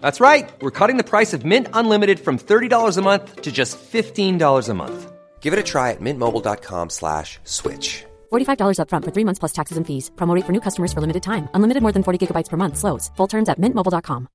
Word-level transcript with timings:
That's 0.00 0.20
right. 0.20 0.50
We're 0.60 0.70
cutting 0.70 0.98
the 0.98 1.04
price 1.04 1.32
of 1.32 1.44
Mint 1.44 1.68
Unlimited 1.72 2.20
from 2.20 2.38
$30 2.38 2.96
a 2.96 3.02
month 3.02 3.42
to 3.42 3.50
just 3.50 3.78
$15 3.92 4.68
a 4.68 4.74
month. 4.74 5.12
Give 5.40 5.52
it 5.52 5.58
a 5.58 5.62
try 5.62 5.90
at 5.90 6.00
mintmobile.com 6.00 6.90
slash 6.90 7.38
switch. 7.44 8.04
$45 8.30 8.78
upfront 8.78 9.04
for 9.04 9.10
three 9.10 9.24
months 9.24 9.38
plus 9.38 9.52
taxes 9.52 9.76
and 9.78 9.86
fees. 9.86 10.10
Promote 10.16 10.44
for 10.44 10.52
new 10.52 10.60
customers 10.60 10.92
for 10.92 11.00
limited 11.00 11.22
time. 11.22 11.48
Unlimited 11.54 11.82
more 11.82 11.92
than 11.92 12.02
40 12.02 12.26
gigabytes 12.26 12.48
per 12.50 12.56
month. 12.56 12.76
Slows. 12.76 13.10
Full 13.16 13.26
terms 13.26 13.48
at 13.48 13.58
mintmobile.com. 13.58 14.28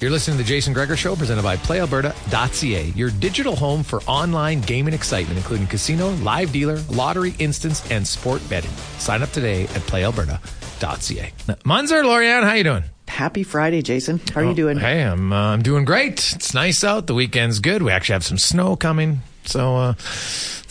You're 0.00 0.10
listening 0.10 0.36
to 0.38 0.42
the 0.42 0.48
Jason 0.48 0.72
Gregor 0.72 0.96
Show 0.96 1.14
presented 1.14 1.42
by 1.42 1.56
PlayAlberta.ca, 1.56 2.92
your 2.96 3.10
digital 3.10 3.54
home 3.54 3.82
for 3.84 4.02
online 4.06 4.60
gaming 4.60 4.94
excitement, 4.94 5.38
including 5.38 5.68
casino, 5.68 6.10
live 6.22 6.50
dealer, 6.52 6.78
lottery, 6.90 7.34
instants, 7.38 7.88
and 7.90 8.06
sport 8.06 8.42
betting. 8.48 8.70
Sign 8.98 9.22
up 9.22 9.30
today 9.30 9.62
at 9.62 9.82
PlayAlberta.ca. 9.86 10.61
Muenzer, 10.82 12.04
Lori-Ann, 12.04 12.42
how 12.42 12.54
you 12.54 12.64
doing? 12.64 12.82
Happy 13.08 13.42
Friday, 13.42 13.82
Jason. 13.82 14.20
How 14.34 14.40
are 14.40 14.44
Oh, 14.44 14.48
you 14.50 14.54
doing? 14.54 14.78
Hey, 14.78 15.02
I'm 15.02 15.32
uh, 15.32 15.52
I'm 15.52 15.62
doing 15.62 15.84
great. 15.84 16.32
It's 16.34 16.54
nice 16.54 16.82
out. 16.82 17.06
The 17.06 17.14
weekend's 17.14 17.60
good. 17.60 17.82
We 17.82 17.92
actually 17.92 18.14
have 18.14 18.24
some 18.24 18.38
snow 18.38 18.74
coming, 18.74 19.20
so 19.44 19.76
uh, 19.76 19.94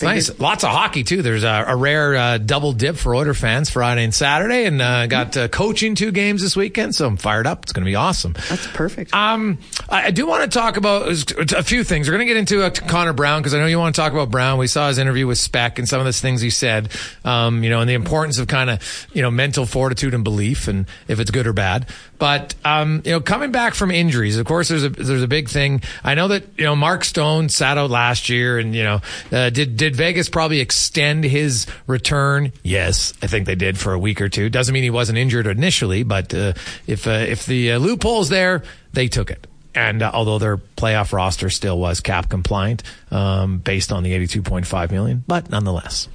nice. 0.01 0.39
Lots 0.39 0.63
of 0.63 0.69
hockey 0.71 1.03
too. 1.03 1.21
There's 1.21 1.43
a, 1.43 1.65
a 1.67 1.75
rare 1.75 2.15
uh, 2.15 2.37
double 2.37 2.73
dip 2.73 2.95
for 2.95 3.15
Oiler 3.15 3.33
fans 3.33 3.69
Friday 3.69 4.03
and 4.03 4.13
Saturday, 4.13 4.65
and 4.65 4.81
uh, 4.81 5.07
got 5.07 5.35
uh, 5.37 5.47
coaching 5.47 5.95
two 5.95 6.11
games 6.11 6.41
this 6.41 6.55
weekend. 6.55 6.95
So 6.95 7.07
I'm 7.07 7.17
fired 7.17 7.47
up. 7.47 7.63
It's 7.63 7.73
going 7.73 7.83
to 7.83 7.89
be 7.89 7.95
awesome. 7.95 8.33
That's 8.49 8.67
perfect. 8.67 9.13
Um, 9.13 9.59
I, 9.89 10.07
I 10.07 10.11
do 10.11 10.25
want 10.25 10.49
to 10.49 10.59
talk 10.59 10.77
about 10.77 11.07
a 11.53 11.63
few 11.63 11.83
things. 11.83 12.07
We're 12.07 12.15
going 12.15 12.27
to 12.27 12.33
get 12.33 12.37
into 12.37 12.63
uh, 12.63 12.69
Connor 12.69 13.13
Brown 13.13 13.41
because 13.41 13.53
I 13.53 13.59
know 13.59 13.65
you 13.65 13.79
want 13.79 13.95
to 13.95 14.01
talk 14.01 14.13
about 14.13 14.31
Brown. 14.31 14.57
We 14.57 14.67
saw 14.67 14.87
his 14.87 14.97
interview 14.97 15.27
with 15.27 15.37
Speck 15.37 15.79
and 15.79 15.87
some 15.87 15.99
of 15.99 16.05
the 16.05 16.13
things 16.13 16.41
he 16.41 16.49
said, 16.49 16.89
um, 17.25 17.63
you 17.63 17.69
know, 17.69 17.81
and 17.81 17.89
the 17.89 17.93
importance 17.93 18.39
of 18.39 18.47
kind 18.47 18.69
of, 18.69 19.07
you 19.13 19.21
know, 19.21 19.31
mental 19.31 19.65
fortitude 19.65 20.13
and 20.13 20.23
belief 20.23 20.67
and 20.67 20.85
if 21.07 21.19
it's 21.19 21.31
good 21.31 21.47
or 21.47 21.53
bad. 21.53 21.87
But, 22.17 22.53
um, 22.63 23.01
you 23.03 23.11
know, 23.11 23.19
coming 23.19 23.51
back 23.51 23.73
from 23.73 23.89
injuries, 23.89 24.37
of 24.37 24.45
course, 24.45 24.69
there's 24.69 24.83
a, 24.83 24.89
there's 24.89 25.23
a 25.23 25.27
big 25.27 25.49
thing. 25.49 25.81
I 26.03 26.13
know 26.13 26.27
that, 26.27 26.43
you 26.55 26.65
know, 26.65 26.75
Mark 26.75 27.03
Stone 27.03 27.49
sat 27.49 27.79
out 27.79 27.89
last 27.89 28.29
year 28.29 28.59
and, 28.66 28.75
you 28.75 28.83
know, 28.83 29.01
uh, 29.31 29.49
did, 29.49 29.75
did 29.75 29.95
Vegas 29.95 30.29
probably 30.29 30.59
extend 30.59 31.23
his 31.23 31.67
return? 31.88 32.53
Yes, 32.63 33.13
I 33.22 33.27
think 33.27 33.45
they 33.45 33.55
did 33.55 33.77
for 33.77 33.94
a 33.94 33.99
week 33.99 34.22
or 34.22 34.29
two. 34.29 34.49
Doesn't 34.49 34.73
mean 34.73 34.83
he 34.83 34.89
wasn't 34.89 35.17
injured 35.17 35.47
initially, 35.47 36.03
but, 36.03 36.33
uh, 36.33 36.53
if, 36.88 37.07
uh, 37.07 37.11
if 37.11 37.45
the 37.45 37.73
uh, 37.73 37.79
loophole's 37.79 38.29
there, 38.29 38.63
they 38.94 39.07
took 39.07 39.31
it. 39.31 39.47
And 39.73 40.01
uh, 40.01 40.11
although 40.13 40.38
their 40.38 40.57
playoff 40.57 41.13
roster 41.13 41.49
still 41.49 41.79
was 41.79 42.01
cap 42.01 42.29
compliant, 42.29 42.83
um, 43.09 43.59
based 43.59 43.91
on 43.91 44.03
the 44.03 44.13
82.5 44.13 44.91
million, 44.91 45.23
but 45.28 45.49
nonetheless. 45.49 46.07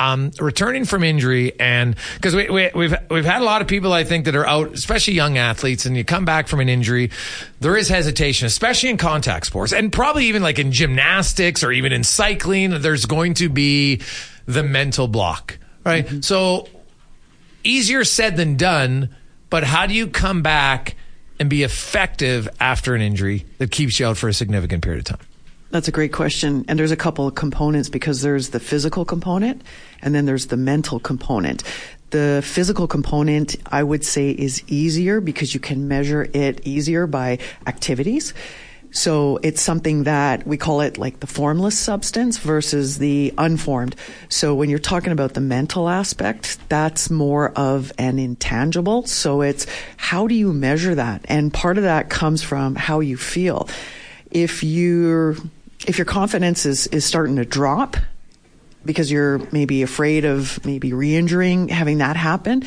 Um, 0.00 0.30
returning 0.38 0.84
from 0.84 1.02
injury 1.02 1.58
and 1.58 1.96
because 2.14 2.36
we, 2.36 2.48
we, 2.48 2.70
we've 2.72 2.94
we've 3.10 3.24
had 3.24 3.42
a 3.42 3.44
lot 3.44 3.62
of 3.62 3.68
people 3.68 3.92
I 3.92 4.04
think 4.04 4.26
that 4.26 4.36
are 4.36 4.46
out, 4.46 4.72
especially 4.72 5.14
young 5.14 5.38
athletes, 5.38 5.86
and 5.86 5.96
you 5.96 6.04
come 6.04 6.24
back 6.24 6.46
from 6.46 6.60
an 6.60 6.68
injury, 6.68 7.10
there 7.58 7.76
is 7.76 7.88
hesitation, 7.88 8.46
especially 8.46 8.90
in 8.90 8.96
contact 8.96 9.46
sports, 9.46 9.72
and 9.72 9.92
probably 9.92 10.26
even 10.26 10.40
like 10.40 10.60
in 10.60 10.70
gymnastics 10.70 11.64
or 11.64 11.72
even 11.72 11.92
in 11.92 12.04
cycling. 12.04 12.80
There's 12.80 13.06
going 13.06 13.34
to 13.34 13.48
be 13.48 14.00
the 14.46 14.62
mental 14.62 15.08
block, 15.08 15.58
right? 15.84 16.24
So 16.24 16.68
easier 17.64 18.04
said 18.04 18.36
than 18.36 18.56
done, 18.56 19.10
but 19.50 19.64
how 19.64 19.86
do 19.86 19.94
you 19.94 20.06
come 20.06 20.42
back 20.42 20.96
and 21.40 21.48
be 21.48 21.62
effective 21.62 22.48
after 22.60 22.94
an 22.94 23.00
injury 23.00 23.46
that 23.58 23.70
keeps 23.70 24.00
you 24.00 24.06
out 24.06 24.16
for 24.16 24.28
a 24.28 24.34
significant 24.34 24.82
period 24.82 25.00
of 25.00 25.04
time? 25.04 25.26
That's 25.70 25.88
a 25.88 25.92
great 25.92 26.12
question. 26.12 26.64
And 26.66 26.78
there's 26.78 26.92
a 26.92 26.96
couple 26.96 27.26
of 27.26 27.34
components 27.34 27.88
because 27.88 28.22
there's 28.22 28.50
the 28.50 28.60
physical 28.60 29.04
component 29.04 29.62
and 30.02 30.14
then 30.14 30.26
there's 30.26 30.46
the 30.46 30.56
mental 30.56 31.00
component. 31.00 31.62
The 32.10 32.42
physical 32.44 32.86
component, 32.86 33.56
I 33.66 33.82
would 33.82 34.04
say, 34.04 34.30
is 34.30 34.62
easier 34.66 35.20
because 35.20 35.52
you 35.52 35.60
can 35.60 35.88
measure 35.88 36.28
it 36.32 36.66
easier 36.66 37.06
by 37.06 37.38
activities. 37.66 38.32
So 38.90 39.38
it's 39.42 39.60
something 39.60 40.04
that 40.04 40.46
we 40.46 40.56
call 40.56 40.80
it 40.80 40.96
like 40.96 41.20
the 41.20 41.26
formless 41.26 41.78
substance 41.78 42.38
versus 42.38 42.98
the 42.98 43.34
unformed. 43.36 43.94
So 44.30 44.54
when 44.54 44.70
you're 44.70 44.78
talking 44.78 45.12
about 45.12 45.34
the 45.34 45.42
mental 45.42 45.88
aspect, 45.88 46.58
that's 46.70 47.10
more 47.10 47.50
of 47.50 47.92
an 47.98 48.18
intangible. 48.18 49.06
So 49.06 49.42
it's 49.42 49.66
how 49.98 50.26
do 50.26 50.34
you 50.34 50.52
measure 50.54 50.94
that? 50.94 51.24
And 51.28 51.52
part 51.52 51.76
of 51.76 51.84
that 51.84 52.08
comes 52.08 52.42
from 52.42 52.74
how 52.74 53.00
you 53.00 53.18
feel. 53.18 53.68
If 54.30 54.62
you're, 54.64 55.36
if 55.86 55.98
your 55.98 56.06
confidence 56.06 56.64
is, 56.64 56.86
is 56.86 57.04
starting 57.04 57.36
to 57.36 57.44
drop 57.44 57.98
because 58.88 59.12
you're 59.12 59.38
maybe 59.52 59.82
afraid 59.82 60.24
of 60.24 60.64
maybe 60.64 60.94
re-injuring, 60.94 61.68
having 61.68 61.98
that 61.98 62.16
happen, 62.16 62.64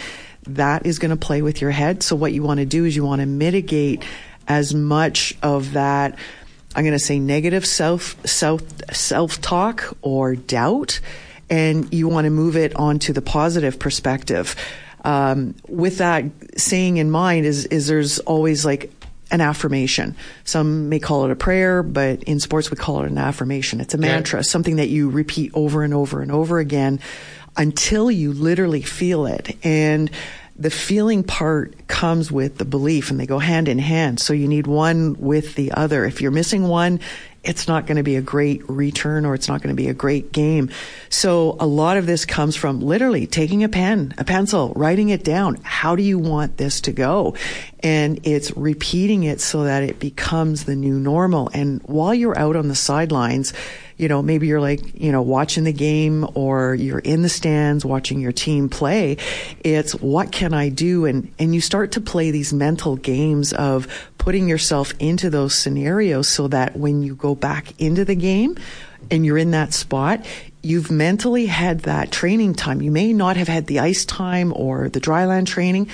that 0.47 0.85
is 0.85 0.99
going 0.99 1.09
to 1.09 1.17
play 1.17 1.41
with 1.41 1.61
your 1.61 1.71
head. 1.71 2.03
So 2.03 2.15
what 2.15 2.31
you 2.31 2.43
want 2.43 2.59
to 2.59 2.65
do 2.67 2.85
is 2.85 2.95
you 2.95 3.03
want 3.03 3.21
to 3.21 3.25
mitigate 3.25 4.03
as 4.47 4.71
much 4.73 5.35
of 5.41 5.73
that 5.73 6.19
I'm 6.75 6.83
going 6.85 6.97
to 6.97 7.03
say 7.03 7.19
negative 7.19 7.65
self 7.65 8.15
self 8.25 8.61
self 8.93 9.41
talk 9.41 9.97
or 10.01 10.35
doubt 10.35 10.99
and 11.49 11.91
you 11.93 12.07
want 12.07 12.25
to 12.25 12.29
move 12.29 12.55
it 12.55 12.75
onto 12.75 13.11
the 13.13 13.21
positive 13.21 13.77
perspective. 13.79 14.55
Um, 15.03 15.55
with 15.67 15.97
that 15.97 16.25
saying 16.55 16.97
in 16.97 17.09
mind 17.09 17.47
is 17.47 17.65
is 17.65 17.87
there's 17.87 18.19
always 18.19 18.63
like 18.63 18.91
an 19.31 19.41
affirmation. 19.41 20.15
Some 20.43 20.89
may 20.89 20.99
call 20.99 21.25
it 21.25 21.31
a 21.31 21.35
prayer, 21.35 21.81
but 21.81 22.21
in 22.23 22.39
sports 22.39 22.69
we 22.69 22.77
call 22.77 23.01
it 23.01 23.09
an 23.09 23.17
affirmation. 23.17 23.81
It's 23.81 23.93
a 23.93 23.97
mantra, 23.97 24.43
something 24.43 24.75
that 24.75 24.89
you 24.89 25.09
repeat 25.09 25.51
over 25.53 25.83
and 25.83 25.93
over 25.93 26.21
and 26.21 26.31
over 26.31 26.59
again 26.59 26.99
until 27.57 28.11
you 28.11 28.33
literally 28.33 28.81
feel 28.81 29.25
it. 29.25 29.57
And 29.63 30.11
the 30.57 30.69
feeling 30.69 31.23
part 31.23 31.87
comes 31.87 32.31
with 32.31 32.57
the 32.57 32.65
belief 32.65 33.09
and 33.09 33.19
they 33.19 33.25
go 33.25 33.39
hand 33.39 33.67
in 33.67 33.79
hand. 33.79 34.19
So 34.19 34.33
you 34.33 34.47
need 34.47 34.67
one 34.67 35.15
with 35.19 35.55
the 35.55 35.71
other. 35.71 36.05
If 36.05 36.21
you're 36.21 36.31
missing 36.31 36.67
one, 36.67 36.99
it's 37.43 37.67
not 37.67 37.87
going 37.87 37.97
to 37.97 38.03
be 38.03 38.17
a 38.17 38.21
great 38.21 38.67
return 38.69 39.25
or 39.25 39.33
it's 39.33 39.47
not 39.47 39.61
going 39.61 39.75
to 39.75 39.81
be 39.81 39.89
a 39.89 39.93
great 39.93 40.31
game. 40.31 40.69
So 41.09 41.57
a 41.59 41.65
lot 41.65 41.97
of 41.97 42.05
this 42.05 42.23
comes 42.23 42.55
from 42.55 42.81
literally 42.81 43.25
taking 43.25 43.63
a 43.63 43.69
pen, 43.69 44.13
a 44.19 44.23
pencil, 44.23 44.73
writing 44.75 45.09
it 45.09 45.23
down. 45.23 45.57
How 45.63 45.95
do 45.95 46.03
you 46.03 46.19
want 46.19 46.57
this 46.57 46.81
to 46.81 46.91
go? 46.91 47.35
And 47.79 48.19
it's 48.27 48.55
repeating 48.55 49.23
it 49.23 49.41
so 49.41 49.63
that 49.63 49.81
it 49.81 49.99
becomes 49.99 50.65
the 50.65 50.75
new 50.75 50.99
normal. 50.99 51.49
And 51.51 51.81
while 51.83 52.13
you're 52.13 52.37
out 52.37 52.55
on 52.55 52.67
the 52.67 52.75
sidelines, 52.75 53.53
you 53.97 54.07
know, 54.07 54.21
maybe 54.21 54.47
you're 54.47 54.61
like, 54.61 54.99
you 54.99 55.11
know, 55.11 55.21
watching 55.21 55.63
the 55.63 55.73
game 55.73 56.27
or 56.33 56.73
you're 56.73 56.99
in 56.99 57.21
the 57.21 57.29
stands 57.29 57.85
watching 57.85 58.19
your 58.19 58.31
team 58.31 58.67
play. 58.67 59.17
It's 59.63 59.93
what 59.93 60.31
can 60.31 60.53
I 60.55 60.69
do? 60.69 61.05
And, 61.05 61.31
and 61.37 61.53
you 61.53 61.61
start 61.61 61.91
to 61.93 62.01
play 62.01 62.31
these 62.31 62.51
mental 62.51 62.95
games 62.95 63.53
of 63.53 63.87
putting 64.21 64.47
yourself 64.47 64.93
into 64.99 65.31
those 65.31 65.55
scenarios 65.55 66.27
so 66.27 66.47
that 66.47 66.77
when 66.77 67.01
you 67.01 67.15
go 67.15 67.33
back 67.33 67.73
into 67.81 68.05
the 68.05 68.13
game 68.13 68.55
and 69.09 69.25
you're 69.25 69.35
in 69.35 69.49
that 69.49 69.73
spot, 69.73 70.23
you've 70.61 70.91
mentally 70.91 71.47
had 71.47 71.79
that 71.79 72.11
training 72.11 72.53
time. 72.53 72.83
You 72.83 72.91
may 72.91 73.13
not 73.13 73.35
have 73.35 73.47
had 73.47 73.65
the 73.65 73.79
ice 73.79 74.05
time 74.05 74.53
or 74.55 74.89
the 74.89 75.01
dryland 75.01 75.47
training, 75.47 75.89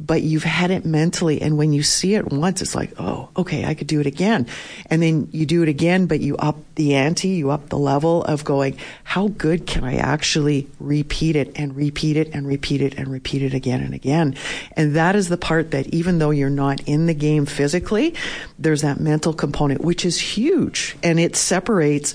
but 0.00 0.22
you've 0.22 0.44
had 0.44 0.70
it 0.70 0.86
mentally. 0.86 1.42
And 1.42 1.58
when 1.58 1.72
you 1.72 1.82
see 1.82 2.14
it 2.14 2.32
once, 2.32 2.62
it's 2.62 2.74
like, 2.74 2.92
oh, 2.98 3.28
okay, 3.36 3.66
I 3.66 3.74
could 3.74 3.86
do 3.86 4.00
it 4.00 4.06
again. 4.06 4.46
And 4.86 5.02
then 5.02 5.28
you 5.30 5.44
do 5.44 5.62
it 5.62 5.68
again, 5.68 6.06
but 6.06 6.20
you 6.20 6.36
up 6.38 6.56
the 6.76 6.94
ante, 6.94 7.28
you 7.28 7.50
up 7.50 7.68
the 7.68 7.78
level 7.78 8.24
of 8.24 8.42
going, 8.42 8.78
how 9.04 9.28
good 9.28 9.66
can 9.66 9.84
I 9.84 9.96
actually 9.96 10.68
repeat 10.80 11.36
it 11.36 11.52
and 11.56 11.76
repeat 11.76 12.16
it 12.16 12.30
and 12.32 12.46
repeat 12.46 12.80
it 12.80 12.94
and 12.96 13.08
repeat 13.08 13.42
it 13.42 13.52
again 13.52 13.82
and 13.82 13.92
again? 13.92 14.36
And 14.72 14.96
that 14.96 15.16
is 15.16 15.28
the 15.28 15.36
part 15.36 15.72
that 15.72 15.86
even 15.88 16.18
though 16.18 16.30
you're 16.30 16.48
not 16.48 16.80
in 16.88 17.06
the 17.06 17.14
game 17.14 17.44
physically, 17.44 18.14
there's 18.58 18.80
that 18.82 19.00
mental 19.00 19.34
component, 19.34 19.82
which 19.82 20.06
is 20.06 20.18
huge. 20.18 20.96
And 21.02 21.20
it 21.20 21.36
separates 21.36 22.14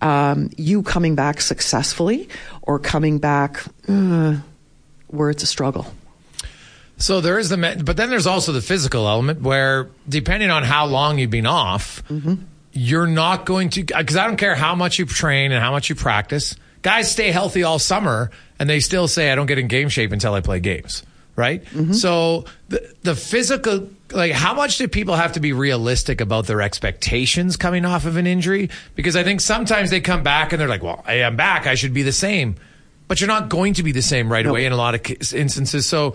um, 0.00 0.50
you 0.56 0.82
coming 0.82 1.14
back 1.14 1.42
successfully 1.42 2.28
or 2.62 2.78
coming 2.78 3.18
back 3.18 3.62
uh, 3.88 4.36
where 5.08 5.30
it's 5.30 5.42
a 5.42 5.46
struggle. 5.46 5.86
So 6.98 7.20
there 7.20 7.38
is 7.38 7.50
the, 7.50 7.82
but 7.84 7.96
then 7.96 8.08
there's 8.08 8.26
also 8.26 8.52
the 8.52 8.62
physical 8.62 9.06
element 9.06 9.42
where 9.42 9.90
depending 10.08 10.50
on 10.50 10.62
how 10.62 10.86
long 10.86 11.18
you've 11.18 11.30
been 11.30 11.46
off, 11.46 12.02
mm-hmm. 12.08 12.36
you're 12.72 13.06
not 13.06 13.44
going 13.44 13.68
to, 13.70 13.84
because 13.84 14.16
I 14.16 14.26
don't 14.26 14.36
care 14.38 14.54
how 14.54 14.74
much 14.74 14.98
you 14.98 15.04
train 15.04 15.52
and 15.52 15.62
how 15.62 15.72
much 15.72 15.90
you 15.90 15.94
practice. 15.94 16.56
Guys 16.82 17.10
stay 17.10 17.32
healthy 17.32 17.64
all 17.64 17.78
summer 17.78 18.30
and 18.58 18.70
they 18.70 18.80
still 18.80 19.08
say, 19.08 19.30
I 19.30 19.34
don't 19.34 19.46
get 19.46 19.58
in 19.58 19.68
game 19.68 19.88
shape 19.90 20.12
until 20.12 20.32
I 20.32 20.40
play 20.40 20.60
games. 20.60 21.02
Right. 21.34 21.62
Mm-hmm. 21.66 21.92
So 21.92 22.46
the, 22.70 22.94
the 23.02 23.14
physical, 23.14 23.90
like 24.10 24.32
how 24.32 24.54
much 24.54 24.78
do 24.78 24.88
people 24.88 25.16
have 25.16 25.32
to 25.32 25.40
be 25.40 25.52
realistic 25.52 26.22
about 26.22 26.46
their 26.46 26.62
expectations 26.62 27.58
coming 27.58 27.84
off 27.84 28.06
of 28.06 28.16
an 28.16 28.26
injury? 28.26 28.70
Because 28.94 29.16
I 29.16 29.22
think 29.22 29.42
sometimes 29.42 29.90
they 29.90 30.00
come 30.00 30.22
back 30.22 30.54
and 30.54 30.60
they're 30.60 30.68
like, 30.68 30.82
well, 30.82 31.04
I 31.06 31.16
am 31.16 31.36
back. 31.36 31.66
I 31.66 31.74
should 31.74 31.92
be 31.92 32.02
the 32.02 32.12
same. 32.12 32.56
But 33.06 33.20
you're 33.20 33.28
not 33.28 33.50
going 33.50 33.74
to 33.74 33.82
be 33.82 33.92
the 33.92 34.00
same 34.00 34.32
right 34.32 34.46
away 34.46 34.64
in 34.64 34.72
a 34.72 34.76
lot 34.76 34.94
of 34.94 35.32
instances. 35.34 35.84
So, 35.84 36.14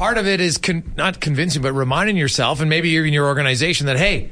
part 0.00 0.16
of 0.16 0.26
it 0.26 0.40
is 0.40 0.56
con- 0.56 0.94
not 0.96 1.20
convincing, 1.20 1.60
but 1.60 1.74
reminding 1.74 2.16
yourself 2.16 2.62
and 2.62 2.70
maybe 2.70 2.88
even 2.88 3.12
your 3.12 3.26
organization 3.26 3.84
that, 3.84 3.98
hey, 3.98 4.30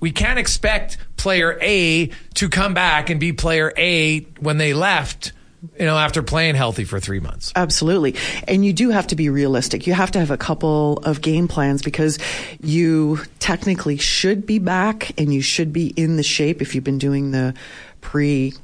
we 0.00 0.10
can't 0.10 0.38
expect 0.38 0.96
player 1.18 1.58
A 1.60 2.06
to 2.36 2.48
come 2.48 2.72
back 2.72 3.10
and 3.10 3.20
be 3.20 3.34
player 3.34 3.70
A 3.76 4.20
when 4.40 4.56
they 4.56 4.72
left 4.72 5.34
you 5.78 5.84
know, 5.84 5.98
after 5.98 6.22
playing 6.22 6.54
healthy 6.54 6.84
for 6.84 7.00
three 7.00 7.20
months. 7.20 7.52
Absolutely. 7.54 8.14
And 8.48 8.64
you 8.64 8.72
do 8.72 8.88
have 8.90 9.06
to 9.08 9.16
be 9.16 9.28
realistic. 9.28 9.86
You 9.86 9.92
have 9.92 10.10
to 10.12 10.20
have 10.20 10.30
a 10.30 10.38
couple 10.38 10.98
of 11.04 11.20
game 11.20 11.48
plans 11.48 11.82
because 11.82 12.18
you 12.62 13.20
technically 13.40 13.98
should 13.98 14.46
be 14.46 14.58
back 14.58 15.18
and 15.20 15.34
you 15.34 15.42
should 15.42 15.70
be 15.70 15.88
in 15.88 16.16
the 16.16 16.22
shape 16.22 16.62
if 16.62 16.74
you've 16.74 16.84
been 16.84 16.98
doing 16.98 17.30
the 17.30 17.54
pre 18.00 18.54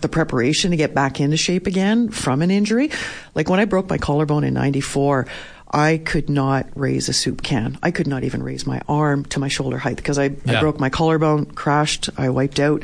the 0.00 0.08
preparation 0.08 0.70
to 0.70 0.76
get 0.76 0.94
back 0.94 1.20
into 1.20 1.36
shape 1.36 1.66
again 1.66 2.10
from 2.10 2.42
an 2.42 2.50
injury. 2.50 2.90
Like 3.34 3.48
when 3.48 3.60
I 3.60 3.64
broke 3.64 3.88
my 3.88 3.98
collarbone 3.98 4.44
in 4.44 4.54
94, 4.54 5.26
I 5.70 5.98
could 5.98 6.28
not 6.28 6.66
raise 6.74 7.08
a 7.08 7.12
soup 7.12 7.42
can. 7.42 7.78
I 7.82 7.92
could 7.92 8.08
not 8.08 8.24
even 8.24 8.42
raise 8.42 8.66
my 8.66 8.80
arm 8.88 9.24
to 9.26 9.38
my 9.38 9.48
shoulder 9.48 9.78
height 9.78 9.96
because 9.96 10.18
I, 10.18 10.24
yeah. 10.44 10.58
I 10.58 10.60
broke 10.60 10.80
my 10.80 10.90
collarbone, 10.90 11.46
crashed, 11.46 12.10
I 12.18 12.30
wiped 12.30 12.58
out. 12.58 12.82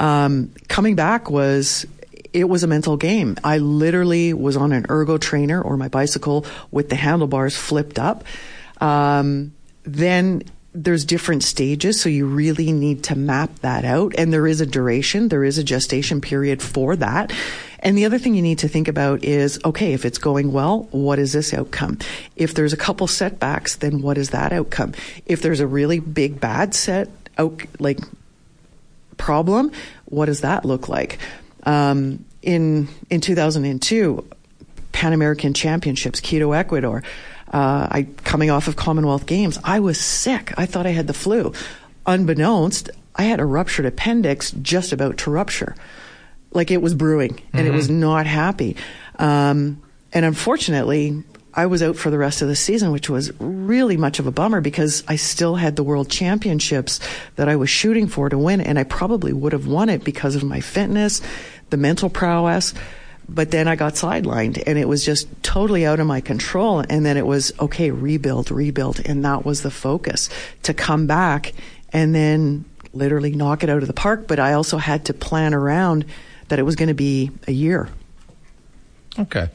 Um, 0.00 0.50
coming 0.68 0.96
back 0.96 1.30
was 1.30 1.86
it 2.32 2.48
was 2.48 2.64
a 2.64 2.66
mental 2.66 2.96
game. 2.96 3.36
I 3.44 3.58
literally 3.58 4.32
was 4.32 4.56
on 4.56 4.72
an 4.72 4.86
ergo 4.90 5.18
trainer 5.18 5.62
or 5.62 5.76
my 5.76 5.88
bicycle 5.88 6.46
with 6.70 6.88
the 6.88 6.96
handlebars 6.96 7.56
flipped 7.56 7.98
up. 7.98 8.24
Um, 8.80 9.52
then 9.84 10.42
there's 10.74 11.04
different 11.04 11.44
stages, 11.44 12.00
so 12.00 12.08
you 12.08 12.26
really 12.26 12.72
need 12.72 13.04
to 13.04 13.14
map 13.14 13.60
that 13.60 13.84
out. 13.84 14.14
And 14.18 14.32
there 14.32 14.46
is 14.46 14.60
a 14.60 14.66
duration, 14.66 15.28
there 15.28 15.44
is 15.44 15.58
a 15.58 15.64
gestation 15.64 16.20
period 16.20 16.60
for 16.60 16.96
that. 16.96 17.32
And 17.84 17.98
the 17.98 18.06
other 18.06 18.18
thing 18.18 18.34
you 18.34 18.40
need 18.40 18.60
to 18.60 18.68
think 18.68 18.88
about 18.88 19.22
is, 19.22 19.60
okay, 19.62 19.92
if 19.92 20.06
it's 20.06 20.16
going 20.16 20.52
well, 20.52 20.88
what 20.90 21.18
is 21.18 21.34
this 21.34 21.52
outcome? 21.52 21.98
If 22.34 22.54
there's 22.54 22.72
a 22.72 22.78
couple 22.78 23.06
setbacks, 23.06 23.76
then 23.76 24.00
what 24.00 24.16
is 24.16 24.30
that 24.30 24.54
outcome? 24.54 24.94
If 25.26 25.42
there's 25.42 25.60
a 25.60 25.66
really 25.66 26.00
big 26.00 26.40
bad 26.40 26.74
set 26.74 27.10
like 27.78 28.00
problem, 29.18 29.70
what 30.06 30.26
does 30.26 30.40
that 30.40 30.64
look 30.64 30.88
like? 30.88 31.18
Um, 31.64 32.24
in 32.40 32.88
in 33.10 33.20
2002, 33.20 34.26
Pan 34.92 35.12
American 35.12 35.52
Championships, 35.52 36.20
Quito, 36.20 36.52
Ecuador. 36.52 37.02
Uh, 37.52 37.88
I 37.90 38.06
coming 38.24 38.50
off 38.50 38.66
of 38.66 38.76
Commonwealth 38.76 39.26
Games, 39.26 39.58
I 39.62 39.80
was 39.80 40.00
sick. 40.00 40.54
I 40.56 40.64
thought 40.64 40.86
I 40.86 40.90
had 40.90 41.06
the 41.06 41.14
flu. 41.14 41.52
Unbeknownst, 42.06 42.90
I 43.14 43.24
had 43.24 43.40
a 43.40 43.44
ruptured 43.44 43.86
appendix 43.86 44.52
just 44.52 44.92
about 44.92 45.18
to 45.18 45.30
rupture 45.30 45.74
like 46.54 46.70
it 46.70 46.80
was 46.80 46.94
brewing 46.94 47.42
and 47.52 47.66
mm-hmm. 47.66 47.66
it 47.66 47.70
was 47.72 47.88
mm-hmm. 47.88 48.00
not 48.00 48.26
happy. 48.26 48.76
Um, 49.18 49.82
and 50.12 50.24
unfortunately, 50.24 51.24
I 51.56 51.66
was 51.66 51.82
out 51.82 51.96
for 51.96 52.10
the 52.10 52.18
rest 52.18 52.42
of 52.42 52.48
the 52.48 52.56
season, 52.56 52.90
which 52.90 53.08
was 53.08 53.32
really 53.40 53.96
much 53.96 54.18
of 54.18 54.26
a 54.26 54.32
bummer 54.32 54.60
because 54.60 55.04
I 55.06 55.16
still 55.16 55.54
had 55.54 55.76
the 55.76 55.84
world 55.84 56.10
championships 56.10 57.00
that 57.36 57.48
I 57.48 57.56
was 57.56 57.70
shooting 57.70 58.08
for 58.08 58.28
to 58.28 58.38
win, 58.38 58.60
and 58.60 58.78
I 58.78 58.84
probably 58.84 59.32
would 59.32 59.52
have 59.52 59.66
won 59.66 59.88
it 59.88 60.02
because 60.02 60.34
of 60.34 60.42
my 60.42 60.60
fitness, 60.60 61.22
the 61.70 61.76
mental 61.76 62.10
prowess. 62.10 62.74
But 63.28 63.52
then 63.52 63.68
I 63.68 63.76
got 63.76 63.94
sidelined, 63.94 64.62
and 64.66 64.78
it 64.78 64.88
was 64.88 65.04
just 65.04 65.28
totally 65.42 65.86
out 65.86 66.00
of 66.00 66.06
my 66.06 66.20
control. 66.20 66.80
And 66.80 67.06
then 67.06 67.16
it 67.16 67.26
was 67.26 67.52
okay, 67.58 67.90
rebuild, 67.90 68.50
rebuild, 68.50 69.00
and 69.04 69.24
that 69.24 69.44
was 69.44 69.62
the 69.62 69.70
focus 69.70 70.28
to 70.64 70.74
come 70.74 71.06
back 71.06 71.54
and 71.92 72.14
then 72.14 72.64
literally 72.92 73.34
knock 73.34 73.62
it 73.62 73.70
out 73.70 73.82
of 73.82 73.86
the 73.86 73.94
park. 73.94 74.26
But 74.26 74.40
I 74.40 74.54
also 74.54 74.76
had 74.76 75.06
to 75.06 75.14
plan 75.14 75.54
around 75.54 76.04
that 76.48 76.58
it 76.58 76.62
was 76.62 76.76
going 76.76 76.88
to 76.88 76.94
be 76.94 77.30
a 77.46 77.52
year. 77.52 77.88
Okay. 79.18 79.48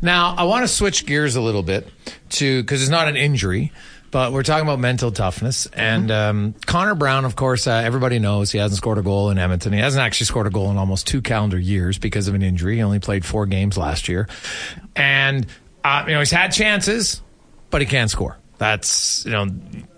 Now, 0.00 0.34
I 0.36 0.44
want 0.44 0.64
to 0.64 0.68
switch 0.68 1.04
gears 1.04 1.36
a 1.36 1.40
little 1.40 1.62
bit 1.62 1.88
to 2.30 2.62
because 2.62 2.80
it's 2.80 2.90
not 2.90 3.08
an 3.08 3.16
injury, 3.16 3.72
but 4.10 4.32
we're 4.32 4.42
talking 4.42 4.66
about 4.66 4.78
mental 4.78 5.12
toughness. 5.12 5.66
Mm-hmm. 5.66 5.80
And 5.80 6.10
um, 6.10 6.54
Connor 6.66 6.94
Brown, 6.94 7.24
of 7.24 7.36
course, 7.36 7.66
uh, 7.66 7.72
everybody 7.72 8.18
knows 8.18 8.52
he 8.52 8.58
hasn't 8.58 8.78
scored 8.78 8.98
a 8.98 9.02
goal 9.02 9.30
in 9.30 9.38
Edmonton. 9.38 9.72
He 9.72 9.80
hasn't 9.80 10.02
actually 10.02 10.26
scored 10.26 10.46
a 10.46 10.50
goal 10.50 10.70
in 10.70 10.78
almost 10.78 11.06
two 11.06 11.20
calendar 11.20 11.58
years 11.58 11.98
because 11.98 12.28
of 12.28 12.34
an 12.34 12.42
injury. 12.42 12.76
He 12.76 12.82
only 12.82 13.00
played 13.00 13.24
four 13.24 13.46
games 13.46 13.76
last 13.76 14.08
year. 14.08 14.28
And, 14.96 15.46
uh, 15.84 16.04
you 16.06 16.14
know, 16.14 16.20
he's 16.20 16.30
had 16.30 16.48
chances, 16.48 17.20
but 17.70 17.82
he 17.82 17.86
can't 17.86 18.10
score. 18.10 18.38
That's, 18.62 19.24
you 19.24 19.32
know, 19.32 19.48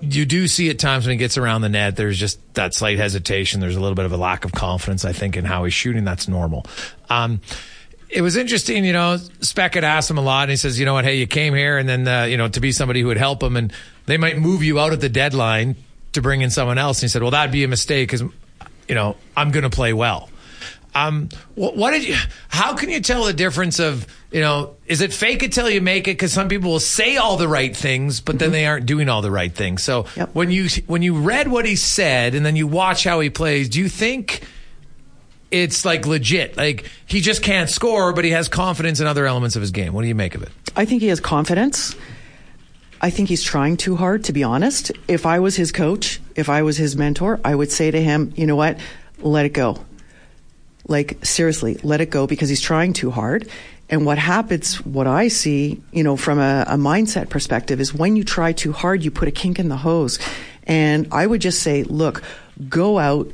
you 0.00 0.25
do 0.25 0.49
see 0.49 0.71
at 0.71 0.78
times 0.78 1.04
when 1.04 1.12
he 1.12 1.18
gets 1.18 1.37
around 1.37 1.61
the 1.61 1.68
net, 1.68 1.97
there's 1.97 2.18
just 2.18 2.40
that 2.54 2.73
slight 2.73 2.97
hesitation. 2.97 3.61
There's 3.61 3.76
a 3.76 3.80
little 3.80 3.94
bit 3.94 4.06
of 4.06 4.12
a 4.12 4.16
lack 4.16 4.47
of 4.47 4.52
confidence, 4.52 5.04
I 5.04 5.12
think, 5.12 5.37
in 5.37 5.44
how 5.44 5.64
he's 5.64 5.75
shooting. 5.75 6.02
That's 6.02 6.28
normal. 6.28 6.64
Um, 7.11 7.42
it 8.09 8.23
was 8.23 8.38
interesting, 8.38 8.87
you 8.87 8.94
know, 8.94 9.18
Speck 9.42 9.75
had 9.75 9.85
asked 9.85 10.11
him 10.11 10.16
a 10.16 10.23
lot 10.23 10.44
and 10.44 10.50
he 10.50 10.56
says, 10.56 10.80
you 10.80 10.87
know 10.87 10.94
what, 10.94 11.04
hey, 11.04 11.16
you 11.16 11.26
came 11.26 11.52
here 11.52 11.76
and 11.76 11.87
then, 11.87 12.09
uh, 12.09 12.23
you 12.25 12.38
know, 12.38 12.49
to 12.49 12.61
be 12.61 12.73
somebody 12.73 13.02
who 13.02 13.09
would 13.09 13.18
help 13.18 13.42
him 13.42 13.59
and 13.59 13.71
they 14.06 14.16
might 14.16 14.38
move 14.38 14.62
you 14.62 14.80
out 14.80 14.94
at 14.94 15.00
the 15.02 15.11
deadline 15.11 15.76
to 16.14 16.23
bring 16.23 16.40
in 16.40 16.49
someone 16.49 16.78
else. 16.78 17.00
And 17.00 17.02
he 17.02 17.09
said, 17.09 17.21
well, 17.21 17.33
that'd 17.33 17.52
be 17.52 17.64
a 17.64 17.68
mistake 17.68 18.09
because, 18.09 18.23
you 18.88 18.94
know, 18.94 19.18
I'm 19.37 19.50
going 19.50 19.64
to 19.64 19.76
play 19.76 19.92
well. 19.92 20.30
Um, 20.95 21.29
what, 21.57 21.77
what, 21.77 21.91
did 21.91 22.07
you? 22.07 22.15
How 22.49 22.75
can 22.75 22.89
you 22.89 23.01
tell 23.01 23.25
the 23.25 23.33
difference 23.33 23.81
of 23.81 24.07
you 24.31 24.41
know? 24.41 24.77
Is 24.87 25.01
it 25.01 25.13
fake 25.13 25.43
it 25.43 25.53
till 25.53 25.69
you 25.69 25.81
make 25.81 26.07
it? 26.07 26.13
Because 26.13 26.33
some 26.33 26.49
people 26.49 26.71
will 26.71 26.81
say 26.81 27.17
all 27.17 27.37
the 27.37 27.49
right 27.49 27.77
things, 27.77 28.21
but 28.21 28.39
then 28.39 28.47
mm-hmm. 28.47 28.53
they 28.53 28.67
aren't 28.67 28.87
doing 28.87 29.09
all 29.09 29.21
the 29.21 29.31
right 29.31 29.53
things. 29.53 29.83
So 29.83 30.07
yep. 30.17 30.31
when 30.35 30.53
you 30.53 30.69
when 30.87 31.03
you 31.03 31.17
read 31.17 31.49
what 31.49 31.67
he 31.67 31.75
said 31.75 32.35
and 32.35 32.47
then 32.47 32.55
you 32.55 32.69
watch 32.69 33.03
how 33.03 33.19
he 33.21 33.31
plays, 33.31 33.69
do 33.69 33.81
you 33.81 33.89
think? 33.89 34.43
It's 35.51 35.85
like 35.85 36.07
legit. 36.07 36.57
Like 36.57 36.91
he 37.07 37.21
just 37.21 37.43
can't 37.43 37.71
score, 37.71 38.13
but 38.13 38.25
he 38.25 38.31
has 38.31 38.49
confidence 38.49 39.01
in 39.01 39.07
other 39.07 39.27
elements 39.27 39.57
of 39.57 39.63
his 39.63 39.71
game. 39.71 39.93
What 39.93 40.03
do 40.03 40.09
you 40.09 40.15
make 40.15 40.35
of 40.35 40.43
it? 40.43 40.51
I 40.75 40.85
think 40.85 41.01
he 41.03 41.09
has 41.09 41.21
confidence. 41.21 41.95
I 43.01 43.11
think 43.11 43.29
he's 43.29 43.43
trying 43.43 43.77
too 43.77 43.97
hard, 43.97 44.25
to 44.25 44.33
be 44.33 44.43
honest. 44.43 44.91
If 45.07 45.27
I 45.27 45.39
was 45.41 45.57
his 45.57 45.71
coach, 45.71 46.21
if 46.35 46.49
I 46.49 46.63
was 46.63 46.77
his 46.77 46.97
mentor, 46.97 47.39
I 47.45 47.55
would 47.55 47.71
say 47.71 47.91
to 47.91 48.01
him, 48.01 48.33
you 48.35 48.47
know 48.47 48.57
what? 48.57 48.79
Let 49.19 49.45
it 49.45 49.53
go 49.53 49.85
like, 50.87 51.25
seriously, 51.25 51.79
let 51.83 52.00
it 52.00 52.11
go 52.11 52.26
because 52.26 52.49
he's 52.49 52.61
trying 52.61 52.93
too 52.93 53.11
hard. 53.11 53.49
And 53.91 54.07
what 54.07 54.19
happens, 54.19 54.76
what 54.85 55.07
I 55.07 55.29
see, 55.29 55.83
you 55.93 56.03
know, 56.03 56.17
from 56.17 56.38
a, 56.38 56.64
a, 56.69 56.76
mindset 56.76 57.29
perspective 57.29 57.81
is 57.81 57.93
when 57.93 58.17
you 58.17 58.25
try 58.25 58.53
too 58.53 58.73
hard, 58.73 59.03
you 59.03 59.11
put 59.11 59.29
a 59.29 59.31
kink 59.31 59.59
in 59.59 59.69
the 59.69 59.76
hose. 59.76 60.19
And 60.64 61.09
I 61.12 61.26
would 61.26 61.43
just 61.43 61.62
say, 61.62 61.83
look, 61.83 62.23
go 62.69 62.99
out, 62.99 63.31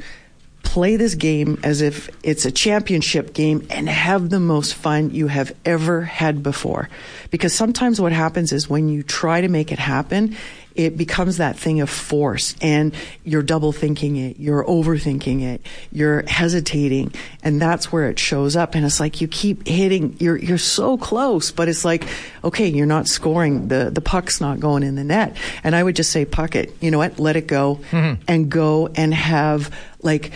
play 0.64 0.96
this 0.96 1.14
game 1.14 1.58
as 1.62 1.80
if 1.80 2.10
it's 2.24 2.44
a 2.44 2.50
championship 2.50 3.32
game 3.32 3.66
and 3.70 3.88
have 3.88 4.30
the 4.30 4.40
most 4.40 4.74
fun 4.74 5.10
you 5.10 5.28
have 5.28 5.54
ever 5.64 6.02
had 6.02 6.42
before. 6.42 6.88
Because 7.30 7.54
sometimes 7.54 8.00
what 8.00 8.12
happens 8.12 8.52
is 8.52 8.68
when 8.68 8.88
you 8.88 9.04
try 9.04 9.40
to 9.40 9.48
make 9.48 9.70
it 9.70 9.78
happen, 9.78 10.36
it 10.74 10.96
becomes 10.96 11.38
that 11.38 11.58
thing 11.58 11.80
of 11.80 11.90
force 11.90 12.54
and 12.60 12.94
you're 13.24 13.42
double 13.42 13.72
thinking 13.72 14.16
it, 14.16 14.38
you're 14.38 14.64
overthinking 14.64 15.42
it, 15.42 15.66
you're 15.92 16.22
hesitating, 16.26 17.12
and 17.42 17.60
that's 17.60 17.90
where 17.90 18.08
it 18.08 18.18
shows 18.18 18.56
up. 18.56 18.74
And 18.74 18.84
it's 18.84 19.00
like 19.00 19.20
you 19.20 19.28
keep 19.28 19.66
hitting, 19.66 20.16
you're, 20.18 20.36
you're 20.36 20.58
so 20.58 20.96
close, 20.96 21.50
but 21.50 21.68
it's 21.68 21.84
like, 21.84 22.06
okay, 22.44 22.68
you're 22.68 22.86
not 22.86 23.08
scoring, 23.08 23.68
the, 23.68 23.90
the 23.90 24.00
puck's 24.00 24.40
not 24.40 24.60
going 24.60 24.82
in 24.82 24.94
the 24.94 25.04
net. 25.04 25.36
And 25.64 25.74
I 25.74 25.82
would 25.82 25.96
just 25.96 26.10
say, 26.10 26.24
puck 26.24 26.54
it, 26.54 26.74
you 26.80 26.90
know 26.90 26.98
what, 26.98 27.18
let 27.18 27.36
it 27.36 27.46
go 27.46 27.80
mm-hmm. 27.90 28.22
and 28.28 28.50
go 28.50 28.88
and 28.94 29.12
have 29.12 29.74
like, 30.02 30.32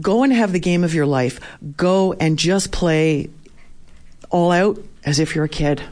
go 0.00 0.22
and 0.22 0.32
have 0.32 0.52
the 0.52 0.60
game 0.60 0.84
of 0.84 0.94
your 0.94 1.06
life. 1.06 1.40
Go 1.76 2.12
and 2.14 2.38
just 2.38 2.72
play 2.72 3.30
all 4.30 4.50
out 4.50 4.78
as 5.04 5.20
if 5.20 5.34
you're 5.34 5.44
a 5.44 5.48
kid. 5.48 5.82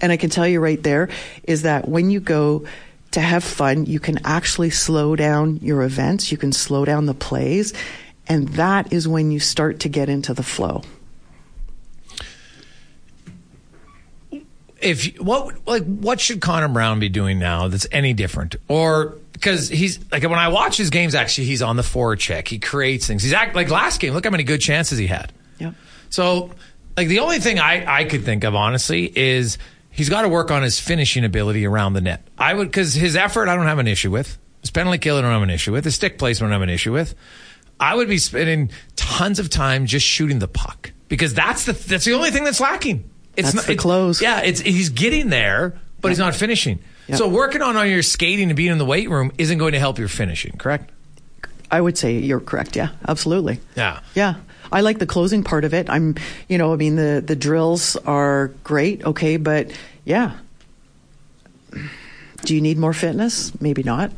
And 0.00 0.10
I 0.10 0.16
can 0.16 0.30
tell 0.30 0.46
you 0.46 0.60
right 0.60 0.82
there 0.82 1.08
is 1.44 1.62
that 1.62 1.88
when 1.88 2.10
you 2.10 2.18
go 2.18 2.64
to 3.12 3.20
have 3.20 3.44
fun, 3.44 3.86
you 3.86 4.00
can 4.00 4.18
actually 4.26 4.70
slow 4.70 5.16
down 5.16 5.56
your 5.62 5.82
events, 5.82 6.30
you 6.32 6.38
can 6.38 6.52
slow 6.52 6.84
down 6.84 7.06
the 7.06 7.14
plays, 7.14 7.72
and 8.26 8.48
that 8.50 8.92
is 8.92 9.06
when 9.08 9.30
you 9.30 9.40
start 9.40 9.80
to 9.80 9.88
get 9.88 10.08
into 10.08 10.34
the 10.34 10.42
flow. 10.42 10.82
if 14.80 15.14
what 15.20 15.54
like 15.66 15.84
what 15.84 16.20
should 16.20 16.40
Connor 16.40 16.68
Brown 16.68 16.98
be 16.98 17.08
doing 17.08 17.38
now 17.38 17.68
that's 17.68 17.86
any 17.92 18.12
different 18.12 18.56
or 18.66 19.16
because 19.32 19.68
he's 19.68 20.00
like 20.10 20.22
when 20.24 20.32
I 20.34 20.48
watch 20.48 20.76
his 20.76 20.90
games 20.90 21.14
actually 21.14 21.46
he's 21.46 21.62
on 21.62 21.76
the 21.76 21.84
forward 21.84 22.18
check 22.18 22.48
he 22.48 22.58
creates 22.58 23.06
things 23.06 23.22
he's 23.22 23.32
act 23.32 23.54
like 23.54 23.70
last 23.70 24.00
game 24.00 24.12
look 24.12 24.24
how 24.24 24.30
many 24.30 24.42
good 24.42 24.60
chances 24.60 24.98
he 24.98 25.06
had 25.06 25.32
Yep. 25.58 25.74
so 26.10 26.50
like 26.96 27.06
the 27.06 27.20
only 27.20 27.38
thing 27.38 27.60
I 27.60 28.00
I 28.00 28.04
could 28.06 28.24
think 28.24 28.42
of 28.42 28.56
honestly 28.56 29.04
is 29.16 29.56
he's 29.92 30.08
got 30.08 30.22
to 30.22 30.28
work 30.28 30.50
on 30.50 30.62
his 30.62 30.80
finishing 30.80 31.24
ability 31.24 31.64
around 31.66 31.92
the 31.92 32.00
net 32.00 32.26
I 32.38 32.54
would 32.54 32.68
because 32.68 32.94
his 32.94 33.14
effort 33.16 33.48
I 33.48 33.54
don't 33.56 33.66
have 33.66 33.78
an 33.78 33.86
issue 33.88 34.10
with 34.10 34.38
his 34.60 34.70
penalty 34.70 34.98
kill 34.98 35.16
I 35.16 35.20
don't 35.22 35.32
have 35.32 35.42
an 35.42 35.50
issue 35.50 35.72
with 35.72 35.84
his 35.84 35.94
stick 35.94 36.18
placement 36.18 36.50
I 36.50 36.54
don't 36.54 36.60
have 36.60 36.68
an 36.68 36.74
issue 36.74 36.92
with 36.92 37.14
I 37.80 37.94
would 37.94 38.08
be 38.08 38.18
spending 38.18 38.70
tons 38.96 39.38
of 39.38 39.50
time 39.50 39.86
just 39.86 40.06
shooting 40.06 40.38
the 40.38 40.48
puck 40.48 40.92
because 41.08 41.34
that's 41.34 41.64
the 41.66 41.72
that's 41.72 42.04
the 42.04 42.12
only 42.12 42.30
thing 42.30 42.44
that's 42.44 42.60
lacking. 42.60 43.08
It's 43.36 43.52
That's 43.52 43.66
the 43.66 43.72
it's- 43.72 43.82
close. 43.82 44.20
Yeah, 44.22 44.40
it's 44.42 44.60
he's 44.60 44.90
getting 44.90 45.30
there, 45.30 45.80
but 46.00 46.08
he's 46.10 46.18
not 46.18 46.34
finishing. 46.34 46.78
So 47.14 47.28
working 47.28 47.60
on 47.60 47.76
on 47.76 47.90
your 47.90 48.02
skating 48.02 48.48
and 48.50 48.56
being 48.56 48.70
in 48.72 48.78
the 48.78 48.84
weight 48.84 49.10
room 49.10 49.32
isn't 49.36 49.58
going 49.58 49.72
to 49.72 49.78
help 49.78 49.98
your 49.98 50.08
finishing, 50.08 50.52
correct? 50.58 50.90
I 51.70 51.80
would 51.80 51.98
say 51.98 52.18
you're 52.18 52.40
correct. 52.40 52.76
Yeah, 52.76 52.90
absolutely. 53.08 53.58
Yeah. 53.74 54.00
Yeah. 54.14 54.34
I 54.72 54.80
like 54.80 54.98
the 54.98 55.06
closing 55.06 55.44
part 55.44 55.64
of 55.64 55.74
it. 55.74 55.88
I'm, 55.90 56.16
you 56.48 56.58
know, 56.58 56.72
I 56.72 56.76
mean, 56.76 56.96
the, 56.96 57.22
the 57.24 57.36
drills 57.36 57.96
are 57.96 58.48
great. 58.64 59.04
Okay. 59.04 59.36
But 59.36 59.70
yeah. 60.04 60.38
Do 62.44 62.54
you 62.54 62.60
need 62.60 62.78
more 62.78 62.92
fitness? 62.92 63.52
Maybe 63.60 63.82
not. 63.82 64.10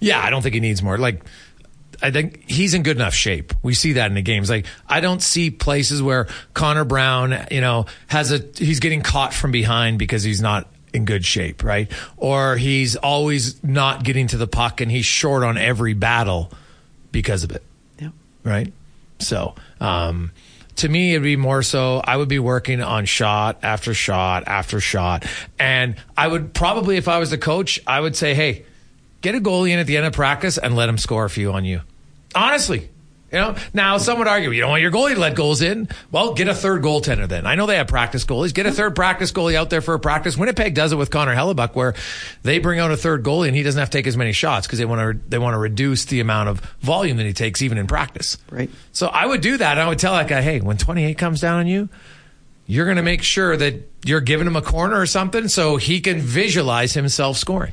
Yeah, 0.00 0.20
I 0.22 0.30
don't 0.30 0.42
think 0.42 0.54
he 0.54 0.60
needs 0.60 0.82
more. 0.82 0.98
Like, 0.98 1.22
I 2.02 2.10
think 2.10 2.48
he's 2.48 2.74
in 2.74 2.82
good 2.82 2.96
enough 2.96 3.14
shape. 3.14 3.52
We 3.62 3.74
see 3.74 3.94
that 3.94 4.06
in 4.06 4.14
the 4.14 4.22
games. 4.22 4.48
Like, 4.48 4.66
I 4.88 5.00
don't 5.00 5.22
see 5.22 5.50
places 5.50 6.02
where 6.02 6.28
Connor 6.54 6.84
Brown, 6.84 7.46
you 7.50 7.60
know, 7.60 7.86
has 8.06 8.32
a 8.32 8.42
he's 8.56 8.80
getting 8.80 9.02
caught 9.02 9.34
from 9.34 9.50
behind 9.52 9.98
because 9.98 10.22
he's 10.22 10.40
not 10.40 10.66
in 10.94 11.04
good 11.04 11.24
shape, 11.24 11.62
right? 11.62 11.90
Or 12.16 12.56
he's 12.56 12.96
always 12.96 13.62
not 13.62 14.02
getting 14.02 14.28
to 14.28 14.38
the 14.38 14.46
puck 14.46 14.80
and 14.80 14.90
he's 14.90 15.04
short 15.04 15.42
on 15.42 15.58
every 15.58 15.94
battle 15.94 16.50
because 17.12 17.44
of 17.44 17.52
it. 17.52 17.62
Yeah. 17.98 18.10
right? 18.44 18.72
So, 19.18 19.54
um, 19.80 20.32
to 20.76 20.88
me, 20.88 21.12
it'd 21.12 21.22
be 21.22 21.36
more 21.36 21.62
so 21.62 22.00
I 22.02 22.16
would 22.16 22.28
be 22.28 22.38
working 22.38 22.82
on 22.82 23.04
shot 23.04 23.58
after 23.62 23.94
shot 23.94 24.44
after 24.46 24.80
shot. 24.80 25.26
And 25.58 25.96
I 26.16 26.26
would 26.26 26.54
probably, 26.54 26.96
if 26.96 27.08
I 27.08 27.18
was 27.18 27.30
the 27.30 27.38
coach, 27.38 27.80
I 27.86 28.00
would 28.00 28.16
say, 28.16 28.34
hey, 28.34 28.64
get 29.20 29.34
a 29.34 29.40
goalie 29.40 29.70
in 29.70 29.78
at 29.78 29.86
the 29.86 29.96
end 29.96 30.06
of 30.06 30.12
practice 30.12 30.58
and 30.58 30.76
let 30.76 30.88
him 30.88 30.98
score 30.98 31.24
a 31.24 31.30
few 31.30 31.52
on 31.52 31.64
you. 31.64 31.80
Honestly. 32.34 32.89
You 33.32 33.38
know, 33.38 33.56
now 33.72 33.98
some 33.98 34.18
would 34.18 34.26
argue 34.26 34.50
you 34.50 34.60
don't 34.60 34.70
want 34.70 34.82
your 34.82 34.90
goalie 34.90 35.14
to 35.14 35.20
let 35.20 35.36
goals 35.36 35.62
in. 35.62 35.88
Well, 36.10 36.34
get 36.34 36.48
a 36.48 36.54
third 36.54 36.82
goaltender 36.82 37.28
then. 37.28 37.46
I 37.46 37.54
know 37.54 37.66
they 37.66 37.76
have 37.76 37.86
practice 37.86 38.24
goalies. 38.24 38.52
Get 38.52 38.66
a 38.66 38.72
third 38.72 38.96
practice 38.96 39.30
goalie 39.30 39.54
out 39.54 39.70
there 39.70 39.80
for 39.80 39.94
a 39.94 40.00
practice. 40.00 40.36
Winnipeg 40.36 40.74
does 40.74 40.92
it 40.92 40.96
with 40.96 41.10
Connor 41.10 41.34
Hellebuyck, 41.34 41.74
where 41.74 41.94
they 42.42 42.58
bring 42.58 42.80
out 42.80 42.90
a 42.90 42.96
third 42.96 43.22
goalie 43.22 43.46
and 43.46 43.56
he 43.56 43.62
doesn't 43.62 43.78
have 43.78 43.90
to 43.90 43.98
take 43.98 44.08
as 44.08 44.16
many 44.16 44.32
shots 44.32 44.66
because 44.66 44.80
they 44.80 44.84
want 44.84 45.00
to 45.00 45.28
they 45.28 45.38
want 45.38 45.54
to 45.54 45.58
reduce 45.58 46.06
the 46.06 46.20
amount 46.20 46.48
of 46.48 46.60
volume 46.80 47.18
that 47.18 47.26
he 47.26 47.32
takes 47.32 47.62
even 47.62 47.78
in 47.78 47.86
practice. 47.86 48.36
Right. 48.50 48.70
So 48.92 49.06
I 49.06 49.26
would 49.26 49.42
do 49.42 49.56
that. 49.58 49.78
I 49.78 49.88
would 49.88 49.98
tell 49.98 50.14
that 50.14 50.26
guy, 50.26 50.42
hey, 50.42 50.60
when 50.60 50.76
28 50.76 51.16
comes 51.16 51.40
down 51.40 51.60
on 51.60 51.66
you, 51.68 51.88
you're 52.70 52.84
going 52.84 52.98
to 52.98 53.02
make 53.02 53.24
sure 53.24 53.56
that 53.56 53.74
you're 54.04 54.20
giving 54.20 54.46
him 54.46 54.54
a 54.54 54.62
corner 54.62 55.00
or 55.00 55.04
something 55.04 55.48
so 55.48 55.76
he 55.76 56.00
can 56.00 56.20
visualize 56.20 56.94
himself 56.94 57.36
scoring. 57.36 57.72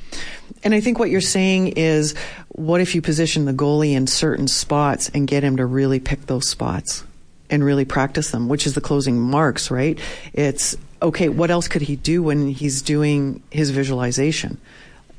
And 0.64 0.74
I 0.74 0.82
think 0.82 0.98
what 0.98 1.12
you're 1.12 1.22
saying 1.22 1.74
is, 1.74 2.16
what 2.50 2.82
if 2.82 2.96
you 2.96 3.04
position 3.04 3.46
the 3.46 3.54
goalie 3.54 3.94
in 3.94 4.08
certain 4.08 4.48
spots 4.48 5.10
and 5.10 5.28
get 5.28 5.44
him 5.44 5.58
to 5.58 5.68
really 5.68 6.00
pick 6.00 6.26
those 6.26 6.50
spots 6.50 7.04
and 7.52 7.64
really 7.64 7.86
practice 7.86 8.32
them, 8.32 8.50
which 8.50 8.66
is 8.66 8.74
the 8.74 8.82
closing 8.82 9.20
marks, 9.20 9.70
right? 9.70 10.00
It's 10.34 10.76
okay, 11.00 11.30
what 11.30 11.52
else 11.52 11.68
could 11.68 11.84
he 11.84 11.96
do 11.96 12.24
when 12.24 12.50
he's 12.50 12.82
doing 12.82 13.44
his 13.52 13.70
visualization? 13.70 14.58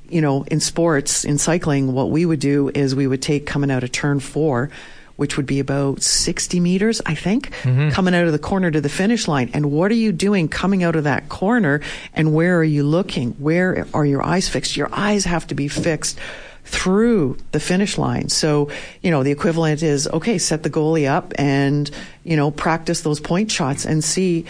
You 0.09 0.23
know, 0.23 0.43
in 0.51 0.59
sports, 0.59 1.25
in 1.25 1.39
cycling, 1.39 1.93
what 1.93 2.11
we 2.11 2.27
would 2.27 2.41
do 2.41 2.73
is 2.75 2.97
we 2.97 3.07
would 3.07 3.23
take 3.23 3.47
coming 3.47 3.71
out 3.71 3.85
of 3.85 3.93
turn 3.93 4.19
four, 4.19 4.71
which 5.19 5.37
would 5.37 5.47
be 5.47 5.59
about 5.59 6.01
60 6.01 6.61
meters, 6.61 7.03
I 7.05 7.17
think, 7.17 7.51
mm-hmm. 7.63 7.91
coming 7.91 8.15
out 8.15 8.27
of 8.27 8.33
the 8.33 8.39
corner 8.39 8.71
to 8.71 8.81
the 8.81 8.89
finish 8.89 9.27
line. 9.27 9.51
And 9.53 9.73
what 9.73 9.91
are 9.91 9.97
you 9.97 10.13
doing 10.13 10.47
coming 10.47 10.85
out 10.85 10.95
of 10.95 11.03
that 11.05 11.29
corner? 11.29 11.81
And 12.15 12.33
where 12.33 12.57
are 12.57 12.65
you 12.65 12.85
looking? 12.85 13.33
Where 13.33 13.85
are 13.93 14.07
your 14.07 14.23
eyes 14.23 14.49
fixed? 14.49 14.77
Your 14.77 14.89
eyes 14.93 15.25
have 15.25 15.45
to 15.49 15.57
be 15.57 15.67
fixed 15.67 16.21
through 16.65 17.37
the 17.51 17.59
finish 17.59 17.99
line. 17.99 18.29
So, 18.29 18.71
you 19.03 19.11
know, 19.11 19.25
the 19.25 19.33
equivalent 19.33 19.83
is, 19.83 20.07
okay, 20.07 20.39
set 20.39 20.63
the 20.63 20.71
goalie 20.71 21.11
up 21.11 21.33
and, 21.37 21.91
you 22.23 22.37
know, 22.37 22.53
practice 22.53 23.01
those 23.01 23.19
point 23.19 23.51
shots 23.51 23.85
and 23.85 24.05
see, 24.05 24.45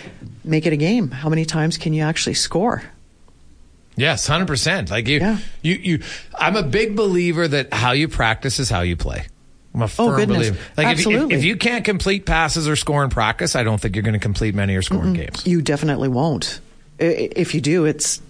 make 0.44 0.66
it 0.66 0.74
a 0.74 0.76
game. 0.76 1.10
How 1.10 1.30
many 1.30 1.46
times 1.46 1.78
can 1.78 1.94
you 1.94 2.02
actually 2.02 2.34
score? 2.34 2.82
Yes, 3.96 4.26
hundred 4.26 4.48
percent. 4.48 4.90
Like 4.90 5.08
you, 5.08 5.18
Yeah. 5.20 5.38
you, 5.62 5.74
you. 5.74 6.02
I'm 6.38 6.56
a 6.56 6.62
big 6.62 6.94
believer 6.94 7.48
that 7.48 7.72
how 7.72 7.92
you 7.92 8.06
practice 8.06 8.60
is 8.60 8.68
how 8.68 8.82
you 8.82 8.96
play. 8.96 9.26
I'm 9.78 9.82
a 9.82 9.84
oh, 9.84 9.88
firm 9.88 10.08
Oh, 10.10 10.16
goodness. 10.16 10.38
believer. 10.38 10.58
Like 10.76 10.86
if, 10.86 10.92
if, 10.92 10.98
Absolutely. 11.06 11.36
if 11.36 11.44
you 11.44 11.56
can't 11.56 11.84
complete 11.84 12.26
passes 12.26 12.68
or 12.68 12.74
score 12.76 13.04
in 13.04 13.10
practice, 13.10 13.54
I 13.54 13.62
don't 13.62 13.80
think 13.80 13.94
you're 13.94 14.02
going 14.02 14.14
to 14.14 14.18
complete 14.18 14.54
many 14.54 14.74
or 14.74 14.82
score 14.82 15.04
in 15.04 15.12
games. 15.12 15.46
You 15.46 15.62
definitely 15.62 16.08
won't. 16.08 16.60
If 16.98 17.54
you 17.54 17.60
do, 17.60 17.84
it's 17.84 18.20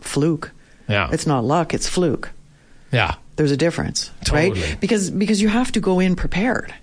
fluke. 0.00 0.50
Yeah. 0.88 1.08
It's 1.12 1.26
not 1.26 1.44
luck, 1.44 1.72
it's 1.74 1.88
fluke. 1.88 2.30
Yeah, 2.92 3.14
There's 3.36 3.52
a 3.52 3.56
difference, 3.56 4.10
Totally. 4.24 4.60
right? 4.60 4.80
Because 4.80 5.12
because 5.12 5.40
you 5.40 5.48
have 5.48 5.70
to 5.72 5.80
go 5.80 6.00
in 6.00 6.16
prepared. 6.16 6.74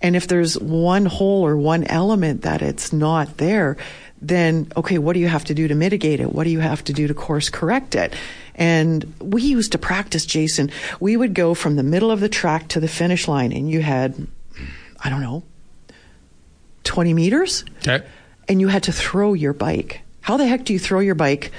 And 0.00 0.14
if 0.14 0.28
there's 0.28 0.56
one 0.56 1.04
hole 1.04 1.44
or 1.44 1.56
one 1.56 1.82
element 1.84 2.42
that 2.42 2.62
it's 2.62 2.92
not 2.92 3.38
there, 3.38 3.76
then 4.20 4.70
okay, 4.76 4.98
what 4.98 5.14
do 5.14 5.20
you 5.20 5.26
have 5.26 5.44
to 5.46 5.54
do 5.54 5.66
to 5.66 5.74
mitigate 5.74 6.20
it? 6.20 6.32
What 6.32 6.44
do 6.44 6.50
you 6.50 6.60
have 6.60 6.84
to 6.84 6.92
do 6.92 7.08
to 7.08 7.14
course 7.14 7.50
correct 7.50 7.96
it? 7.96 8.14
And 8.54 9.14
we 9.20 9.42
used 9.42 9.72
to 9.72 9.78
practice, 9.78 10.26
Jason. 10.26 10.70
We 11.00 11.16
would 11.16 11.34
go 11.34 11.54
from 11.54 11.76
the 11.76 11.82
middle 11.82 12.10
of 12.10 12.20
the 12.20 12.28
track 12.28 12.68
to 12.68 12.80
the 12.80 12.88
finish 12.88 13.26
line, 13.26 13.52
and 13.52 13.70
you 13.70 13.80
had, 13.80 14.26
I 15.02 15.08
don't 15.10 15.22
know, 15.22 15.42
20 16.84 17.14
meters? 17.14 17.64
okay. 17.86 18.04
and 18.48 18.60
you 18.60 18.68
had 18.68 18.82
to 18.84 18.92
throw 18.92 19.34
your 19.34 19.52
bike. 19.52 20.02
How 20.20 20.36
the 20.36 20.46
heck 20.46 20.64
do 20.64 20.72
you 20.72 20.78
throw 20.78 21.00
your 21.00 21.14
bike 21.14 21.52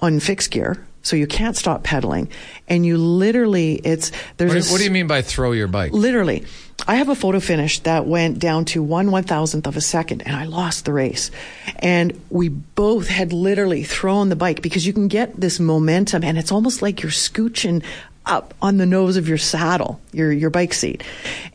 on 0.00 0.20
fixed 0.20 0.50
gear? 0.50 0.84
So 1.04 1.16
you 1.16 1.26
can't 1.26 1.56
stop 1.56 1.82
pedaling, 1.82 2.28
and 2.68 2.86
you 2.86 2.96
literally 2.96 3.74
it's 3.82 4.12
there's 4.36 4.54
What, 4.54 4.68
a 4.68 4.72
what 4.72 4.78
do 4.78 4.84
you 4.84 4.90
mean 4.92 5.08
by 5.08 5.20
throw 5.20 5.50
your 5.50 5.66
bike? 5.66 5.90
Literally, 5.92 6.44
I 6.86 6.96
have 6.96 7.08
a 7.08 7.14
photo 7.14 7.38
finish 7.40 7.78
that 7.80 8.06
went 8.06 8.38
down 8.38 8.64
to 8.66 8.82
one 8.82 9.10
one 9.10 9.24
thousandth 9.24 9.66
of 9.66 9.76
a 9.76 9.80
second, 9.80 10.22
and 10.26 10.34
I 10.34 10.44
lost 10.44 10.84
the 10.84 10.92
race. 10.92 11.30
And 11.78 12.20
we 12.30 12.48
both 12.48 13.08
had 13.08 13.32
literally 13.32 13.84
thrown 13.84 14.28
the 14.28 14.36
bike 14.36 14.62
because 14.62 14.86
you 14.86 14.92
can 14.92 15.08
get 15.08 15.38
this 15.40 15.60
momentum, 15.60 16.24
and 16.24 16.38
it's 16.38 16.50
almost 16.52 16.82
like 16.82 17.02
you're 17.02 17.12
scooching 17.12 17.82
up 18.24 18.54
on 18.62 18.76
the 18.76 18.86
nose 18.86 19.16
of 19.16 19.28
your 19.28 19.38
saddle, 19.38 20.00
your 20.12 20.30
your 20.32 20.50
bike 20.50 20.72
seat, 20.74 21.02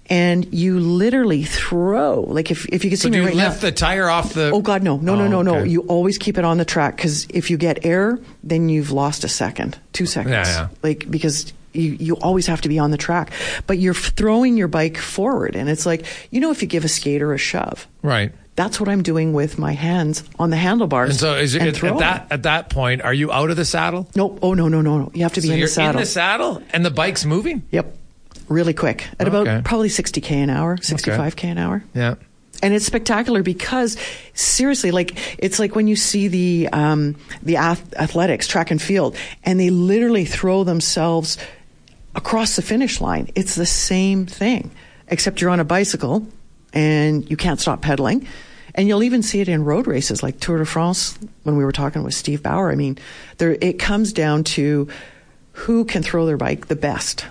and 0.10 0.54
you 0.54 0.80
literally 0.80 1.44
throw 1.44 2.22
like 2.22 2.52
if 2.52 2.66
if 2.68 2.84
you 2.84 2.90
can 2.90 2.98
see 2.98 3.04
So 3.04 3.10
me 3.10 3.18
you 3.18 3.26
right 3.26 3.34
lift 3.36 3.64
now. 3.64 3.70
the 3.70 3.72
tire 3.72 4.10
off 4.10 4.34
the? 4.34 4.52
Oh 4.52 4.62
God, 4.62 4.84
no, 4.84 4.98
no, 4.98 5.16
no, 5.16 5.24
Oh, 5.26 5.28
no, 5.28 5.42
no! 5.42 5.56
okay. 5.60 5.70
You 5.70 5.82
always 5.82 6.18
keep 6.18 6.38
it 6.38 6.44
on 6.46 6.58
the 6.58 6.66
track 6.66 6.96
because 6.98 7.26
if 7.30 7.50
you 7.50 7.58
get 7.58 7.86
air, 7.86 8.20
then 8.44 8.68
you've 8.70 8.92
lost 8.92 9.24
a 9.24 9.30
second, 9.30 9.78
two 9.94 10.06
seconds. 10.06 10.34
Yeah, 10.34 10.46
yeah. 10.46 10.68
Like 10.84 11.10
because 11.10 11.54
you 11.78 11.92
you 12.00 12.16
always 12.18 12.48
have 12.48 12.62
to 12.62 12.70
be 12.70 12.80
on 12.80 12.92
the 12.92 12.98
track, 12.98 13.32
but 13.68 13.78
you're 13.78 13.94
throwing 13.94 14.58
your 14.58 14.68
bike 14.68 14.98
forward, 14.98 15.56
and 15.56 15.70
it's 15.70 15.86
like 15.86 16.06
you 16.32 16.40
know 16.42 16.52
if 16.52 16.62
you 16.62 16.68
give 16.68 16.84
a 16.84 16.90
skater 16.90 17.34
a 17.34 17.38
shove, 17.38 17.88
right. 18.02 18.32
That's 18.56 18.80
what 18.80 18.90
I'm 18.90 19.04
doing 19.04 19.34
with 19.34 19.60
my 19.60 19.74
hands 19.74 20.24
on 20.40 20.50
the 20.50 20.56
handlebars. 20.58 21.12
And 21.12 21.20
so 21.20 21.36
is 21.36 21.54
it, 21.54 21.62
and 21.62 21.68
at, 21.78 21.84
at 21.84 21.98
that 22.00 22.28
at 22.32 22.44
that 22.44 22.70
point, 22.72 23.04
are 23.04 23.14
you 23.14 23.32
out 23.32 23.52
of 23.52 23.56
the 23.56 23.66
saddle? 23.66 24.10
No, 24.16 24.40
oh 24.42 24.56
no, 24.56 24.68
no, 24.68 24.82
no, 24.82 24.98
no. 24.98 25.12
You 25.14 25.22
have 25.24 25.34
to 25.34 25.42
be 25.42 25.48
So 25.50 25.54
in 25.54 25.60
the 25.62 25.68
saddle. 25.68 25.92
in 25.92 25.98
the 25.98 26.06
saddle 26.08 26.64
and 26.72 26.84
the 26.84 26.90
bike's 26.90 27.24
moving? 27.24 27.62
Yep, 27.70 27.96
really 28.50 28.74
quick 28.74 29.08
at 29.20 29.28
Okay. 29.28 29.38
about 29.52 29.64
probably 29.64 29.90
60k 29.90 30.32
an 30.32 30.50
hour, 30.50 30.76
65k 30.78 31.44
an 31.44 31.58
hour. 31.60 31.84
Yeah. 31.94 32.16
and 32.64 32.74
it's 32.74 32.86
spectacular 32.88 33.44
because 33.44 33.96
seriously 34.34 34.90
like 34.90 35.16
it's 35.38 35.60
like 35.60 35.76
when 35.76 35.86
you 35.86 35.96
see 35.96 36.28
the 36.28 36.68
um, 36.74 37.16
the 37.44 37.58
ath- 37.58 37.94
athletics 37.96 38.48
track 38.48 38.72
and 38.72 38.82
field 38.82 39.16
and 39.44 39.60
they 39.60 39.70
literally 39.70 40.26
throw 40.26 40.64
themselves 40.64 41.38
across 42.18 42.58
the 42.58 42.62
finish 42.62 43.00
line 43.00 43.30
it's 43.36 43.56
the 43.56 43.66
same 43.66 44.26
thing 44.26 44.70
except 45.08 45.40
you're 45.40 45.50
on 45.50 45.62
a 45.62 45.66
bicycle 45.66 46.28
and 46.74 47.30
you 47.30 47.38
can't 47.38 47.62
stop 47.62 47.82
pedaling 47.82 48.28
and 48.76 48.88
you'll 48.88 49.04
even 49.04 49.24
see 49.24 49.40
it 49.40 49.48
in 49.48 49.64
road 49.64 49.88
races 49.88 50.22
like 50.22 50.40
Tour 50.40 50.58
de 50.58 50.66
France 50.66 51.18
when 51.44 51.56
we 51.56 51.64
were 51.64 51.72
talking 51.72 52.04
with 52.04 52.14
Steve 52.14 52.44
Bauer 52.44 52.72
I 52.72 52.76
mean 52.76 52.98
there 53.38 53.58
it 53.62 53.80
comes 53.80 54.12
down 54.12 54.44
to 54.56 54.90
who 55.54 55.86
can 55.86 56.04
throw 56.04 56.26
their 56.26 56.38
bike 56.38 56.68
the 56.68 56.76
best 56.76 57.26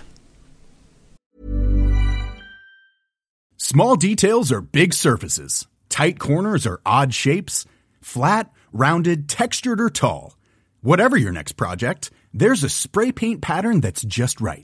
Small 3.69 3.97
details 3.97 4.49
are 4.49 4.61
big 4.61 4.93
surfaces. 4.93 5.67
Tight 5.89 6.19
corners 6.19 6.65
are 6.65 6.79
odd 6.85 7.13
shapes. 7.13 7.65
Flat, 7.99 8.49
rounded, 8.71 9.27
textured, 9.27 9.81
or 9.81 9.89
tall. 9.89 10.37
Whatever 10.79 11.17
your 11.17 11.33
next 11.33 11.53
project, 11.53 12.09
there's 12.33 12.63
a 12.63 12.69
spray 12.69 13.11
paint 13.11 13.41
pattern 13.41 13.81
that's 13.81 14.03
just 14.03 14.39
right. 14.39 14.63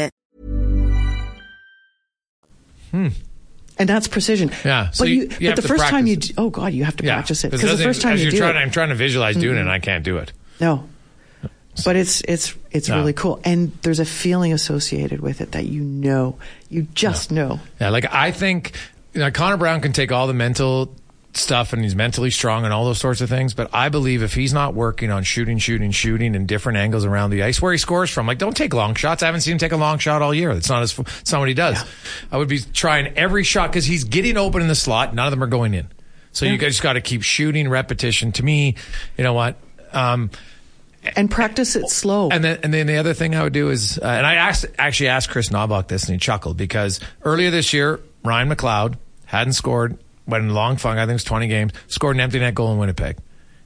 Hmm. 2.91 3.07
and 3.77 3.87
that's 3.89 4.07
precision. 4.07 4.51
Yeah, 4.65 4.91
so 4.91 5.03
but 5.03 5.09
you- 5.09 5.15
you, 5.23 5.29
you 5.39 5.49
but 5.49 5.55
the 5.55 5.67
first 5.67 5.85
time 5.85 6.05
you, 6.07 6.15
practice 6.15 6.29
d- 6.29 6.35
oh 6.37 6.49
god, 6.49 6.73
you 6.73 6.83
have 6.83 6.95
to 6.97 7.03
practice 7.03 7.43
it 7.43 7.51
Because 7.51 7.77
the 7.77 7.83
first 7.83 8.01
time 8.01 8.13
as 8.13 8.19
you 8.19 8.25
you're 8.25 8.31
do 8.31 8.37
trying, 8.39 8.55
it, 8.55 8.59
I'm 8.59 8.71
trying 8.71 8.89
to 8.89 8.95
visualize 8.95 9.35
doing 9.35 9.55
it, 9.55 9.59
mm-hmm. 9.59 9.67
and 9.67 9.69
I 9.71 9.79
can't 9.79 10.03
do 10.03 10.17
it. 10.17 10.31
no. 10.59 10.87
But 11.85 11.95
it's 11.95 12.19
it's 12.27 12.53
it's 12.71 12.89
No. 12.89 12.97
really 12.97 13.13
cool, 13.13 13.39
and 13.45 13.71
there's 13.81 14.01
a 14.01 14.05
feeling 14.05 14.51
associated 14.51 15.21
with 15.21 15.39
it 15.39 15.53
that 15.53 15.67
you 15.67 15.81
know, 15.81 16.35
you 16.69 16.81
just 16.93 17.31
know. 17.31 17.61
Yeah, 17.79 17.89
like 17.91 18.13
I 18.13 18.31
think 18.31 18.73
you 19.13 19.21
know, 19.21 19.31
Connor 19.31 19.55
Brown 19.55 19.79
can 19.79 19.93
take 19.93 20.11
all 20.11 20.27
the 20.27 20.33
mental 20.33 20.93
stuff 21.33 21.71
and 21.73 21.81
he's 21.83 21.95
mentally 21.95 22.29
strong 22.29 22.65
and 22.65 22.73
all 22.73 22.83
those 22.85 22.99
sorts 22.99 23.21
of 23.21 23.29
things. 23.29 23.53
But 23.53 23.69
I 23.73 23.89
believe 23.89 24.21
if 24.23 24.33
he's 24.33 24.53
not 24.53 24.73
working 24.73 25.11
on 25.11 25.23
shooting, 25.23 25.57
shooting, 25.59 25.91
shooting 25.91 26.35
in 26.35 26.45
different 26.45 26.77
angles 26.77 27.05
around 27.05 27.29
the 27.29 27.43
ice 27.43 27.61
where 27.61 27.71
he 27.71 27.77
scores 27.77 28.09
from, 28.09 28.27
like 28.27 28.37
don't 28.37 28.55
take 28.55 28.73
long 28.73 28.95
shots. 28.95 29.23
I 29.23 29.27
haven't 29.27 29.41
seen 29.41 29.53
him 29.53 29.57
take 29.57 29.71
a 29.71 29.77
long 29.77 29.97
shot 29.97 30.21
all 30.21 30.33
year. 30.33 30.53
That's 30.53 30.69
not 30.69 30.81
his, 30.81 30.97
it's 30.99 31.31
not 31.31 31.39
what 31.39 31.47
he 31.47 31.53
does. 31.53 31.81
I 32.31 32.37
would 32.37 32.49
be 32.49 32.59
trying 32.59 33.17
every 33.17 33.43
shot 33.43 33.71
because 33.71 33.85
he's 33.85 34.03
getting 34.03 34.35
open 34.37 34.61
in 34.61 34.67
the 34.67 34.75
slot. 34.75 35.13
None 35.15 35.25
of 35.25 35.31
them 35.31 35.43
are 35.43 35.47
going 35.47 35.73
in. 35.73 35.87
So 36.33 36.45
you 36.45 36.57
guys 36.57 36.79
got 36.79 36.93
to 36.93 37.01
keep 37.01 37.23
shooting 37.23 37.67
repetition. 37.69 38.31
To 38.33 38.43
me, 38.43 38.75
you 39.17 39.23
know 39.23 39.33
what? 39.33 39.57
Um, 39.91 40.31
And 41.15 41.29
practice 41.31 41.75
it 41.75 41.89
slow. 41.89 42.29
and 42.29 42.43
then, 42.43 42.59
and 42.63 42.73
then 42.73 42.87
the 42.87 42.97
other 42.97 43.13
thing 43.13 43.35
I 43.35 43.43
would 43.43 43.51
do 43.53 43.69
is, 43.69 43.97
uh, 43.97 44.05
and 44.05 44.25
I 44.25 44.35
asked, 44.35 44.65
actually 44.77 45.09
asked 45.09 45.29
Kris 45.29 45.49
Knoblauch 45.49 45.87
this, 45.87 46.03
and 46.05 46.13
he 46.13 46.19
chuckled 46.19 46.55
because 46.57 46.99
earlier 47.23 47.51
this 47.51 47.73
year, 47.73 47.99
Ryan 48.23 48.49
McLeod 48.49 48.95
hadn't 49.25 49.53
scored, 49.53 49.97
went 50.31 50.43
in 50.43 50.53
long 50.53 50.77
funk, 50.77 50.97
I 50.97 51.03
think 51.03 51.11
it 51.11 51.13
was 51.13 51.23
20 51.25 51.47
games, 51.47 51.73
scored 51.87 52.15
an 52.15 52.21
empty 52.21 52.39
net 52.39 52.55
goal 52.55 52.71
in 52.71 52.79
Winnipeg. 52.79 53.17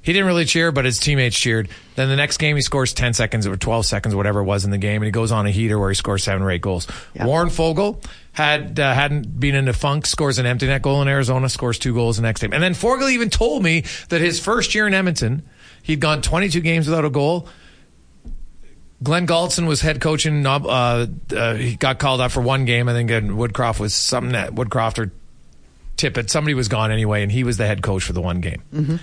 He 0.05 0.13
didn't 0.13 0.27
really 0.27 0.45
cheer, 0.45 0.71
but 0.71 0.85
his 0.85 0.99
teammates 0.99 1.37
cheered. 1.37 1.67
Then 1.95 2.09
the 2.09 2.15
next 2.15 2.37
game, 2.37 2.55
he 2.55 2.61
scores 2.61 2.93
10 2.93 3.15
seconds 3.15 3.47
or 3.47 3.57
12 3.57 3.87
seconds, 3.87 4.13
whatever 4.13 4.41
it 4.41 4.43
was 4.43 4.63
in 4.63 4.69
the 4.69 4.77
game, 4.77 5.01
and 5.01 5.05
he 5.05 5.11
goes 5.11 5.31
on 5.31 5.47
a 5.47 5.51
heater 5.51 5.79
where 5.79 5.89
he 5.89 5.95
scores 5.95 6.23
seven 6.23 6.43
or 6.43 6.51
eight 6.51 6.61
goals. 6.61 6.87
Yeah. 7.15 7.25
Warren 7.25 7.49
Foegele 7.49 8.05
had 8.31 8.79
uh, 8.79 8.93
hadn't 8.93 9.39
been 9.39 9.55
in 9.55 9.65
the 9.65 9.73
funk, 9.73 10.05
scores 10.05 10.37
an 10.37 10.45
empty 10.45 10.67
net 10.67 10.83
goal 10.83 11.01
in 11.01 11.07
Arizona, 11.07 11.49
scores 11.49 11.79
two 11.79 11.95
goals 11.95 12.17
the 12.17 12.21
next 12.21 12.41
game. 12.41 12.53
And 12.53 12.61
then 12.61 12.73
Foegele 12.73 13.13
even 13.13 13.31
told 13.31 13.63
me 13.63 13.83
that 14.09 14.21
his 14.21 14.39
first 14.39 14.75
year 14.75 14.85
in 14.85 14.93
Edmonton, 14.93 15.41
he'd 15.81 16.01
gone 16.01 16.21
22 16.21 16.61
games 16.61 16.87
without 16.87 17.03
a 17.03 17.09
goal. 17.09 17.47
Glen 19.01 19.25
Gulutzan 19.25 19.67
was 19.67 19.81
head 19.81 20.01
coach 20.01 20.27
and 20.27 20.45
uh, 20.45 21.07
uh, 21.35 21.53
he 21.55 21.75
got 21.75 21.97
called 21.97 22.21
up 22.21 22.31
for 22.31 22.41
one 22.41 22.65
game. 22.65 22.87
I 22.89 22.93
think 22.93 23.09
and 23.09 23.31
Woodcroft 23.31 23.79
was 23.79 23.95
something 23.95 24.33
that 24.33 24.53
Woodcroft 24.53 24.99
or 24.99 25.11
Tippett, 25.97 26.29
somebody 26.29 26.53
was 26.53 26.67
gone 26.67 26.91
anyway, 26.91 27.23
and 27.23 27.31
he 27.31 27.43
was 27.43 27.57
the 27.57 27.65
head 27.65 27.81
coach 27.81 28.03
for 28.03 28.13
the 28.13 28.21
one 28.21 28.41
game. 28.41 28.61
Mm-hmm. 28.73 28.95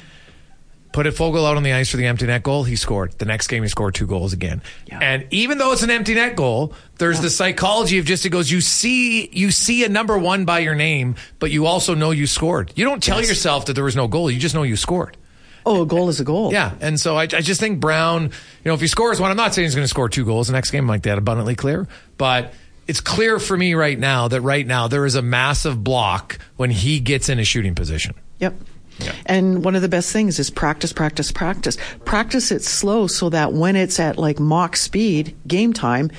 Put 0.93 1.07
it 1.07 1.15
Foegele 1.15 1.49
out 1.49 1.57
on 1.57 1.63
the 1.63 1.73
ice 1.73 1.89
for 1.91 1.97
the 1.97 2.05
empty 2.05 2.27
net 2.27 2.43
goal. 2.43 2.65
He 2.65 2.77
scored. 2.77 3.13
The 3.19 3.25
next 3.25 3.49
game, 3.49 3.63
he 3.63 3.69
scored 3.71 3.95
two 3.95 4.07
goals 4.07 4.35
again. 4.35 4.61
And 4.91 5.27
even 5.31 5.57
though 5.57 5.73
it's 5.73 5.83
an 5.83 5.89
empty 5.91 6.15
net 6.15 6.37
goal, 6.37 6.75
there's 6.99 7.19
the 7.23 7.31
psychology 7.31 7.99
of 7.99 8.05
just 8.05 8.27
it 8.27 8.29
goes. 8.29 8.51
You 8.51 8.61
see, 8.61 9.27
you 9.33 9.53
see 9.53 9.85
a 9.85 9.89
number 9.89 10.19
one 10.19 10.45
by 10.45 10.59
your 10.59 10.75
name, 10.75 11.15
but 11.39 11.51
you 11.51 11.65
also 11.65 11.95
know 11.95 12.11
you 12.11 12.27
scored. 12.27 12.73
You 12.77 12.85
don't 12.85 13.03
tell 13.03 13.23
yourself 13.23 13.65
that 13.67 13.73
there 13.73 13.85
was 13.85 13.97
no 13.97 14.07
goal. 14.07 14.31
You 14.31 14.39
just 14.39 14.55
know 14.55 14.65
you 14.65 14.77
scored. 14.77 15.17
oh, 15.65 15.81
a 15.81 15.87
goal 15.87 16.11
is 16.11 16.21
a 16.21 16.25
goal. 16.25 16.53
Yeah, 16.53 16.75
and 16.83 17.01
so 17.01 17.17
I, 17.17 17.23
I 17.23 17.41
just 17.41 17.59
think 17.59 17.81
Brown, 17.81 18.25
you 18.25 18.31
know, 18.67 18.75
if 18.75 18.81
he 18.83 18.87
scores 18.87 19.19
one, 19.19 19.31
I'm 19.31 19.37
not 19.39 19.55
saying 19.55 19.65
he's 19.65 19.75
going 19.75 19.85
to 19.85 19.89
score 19.89 20.11
two 20.11 20.27
goals 20.27 20.49
the 20.49 20.53
next 20.53 20.73
game, 20.73 20.87
like 20.87 21.05
that 21.05 21.17
abundantly 21.17 21.55
clear, 21.55 21.89
but 22.19 22.53
it's 22.93 23.01
clear 23.01 23.39
for 23.39 23.57
me 23.57 23.73
right 23.73 23.99
now 23.99 24.29
that 24.29 24.43
right 24.43 24.67
now 24.67 24.87
there 24.87 25.07
is 25.07 25.15
a 25.15 25.23
massive 25.23 25.83
block 25.83 26.37
when 26.57 26.71
he 26.71 27.01
gets 27.01 27.31
in 27.31 27.39
a 27.39 27.45
shooting 27.45 27.75
position. 27.75 28.15
Yep. 28.39 28.55
Yeah. 28.99 29.15
And 29.25 29.65
one 29.65 29.75
of 29.75 29.81
the 29.81 29.89
best 29.89 30.13
things 30.13 30.39
is 30.39 30.51
practice, 30.51 30.93
practice, 30.93 31.33
practice. 31.33 31.79
Practice 32.05 32.53
it 32.53 32.63
slow 32.63 33.07
so 33.07 33.31
that 33.31 33.55
when 33.55 33.77
it's 33.77 33.99
at 33.99 34.19
like 34.19 34.39
mock 34.39 34.77
speed, 34.77 35.35
game 35.47 35.73
time, 35.73 36.11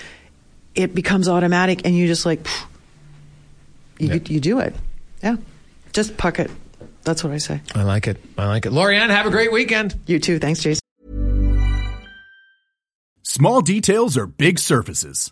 it 0.74 0.96
becomes 0.96 1.30
automatic 1.30 1.82
and 1.86 1.96
you 1.96 2.08
just 2.08 2.26
like, 2.26 2.44
phew, 2.48 2.68
you, 4.00 4.08
Yeah. 4.16 4.20
you 4.26 4.40
do 4.40 4.60
it. 4.60 4.74
Yeah. 5.22 5.36
Just 5.92 6.18
puck 6.18 6.40
it. 6.40 6.50
That's 7.04 7.24
what 7.24 7.34
I 7.34 7.38
say. 7.38 7.62
I 7.76 7.84
like 7.84 8.08
it. 8.08 8.18
I 8.36 8.48
like 8.48 8.66
it. 8.66 8.72
Lori-Ann, 8.72 9.12
have 9.12 9.28
a 9.28 9.30
great 9.30 9.52
weekend. 9.52 9.94
You 10.08 10.18
too. 10.18 10.40
Thanks, 10.40 10.64
Jason. 10.64 10.82
Small 13.22 13.62
details 13.62 14.18
are 14.18 14.26
big 14.26 14.58
surfaces. 14.58 15.32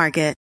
Market. 0.01 0.40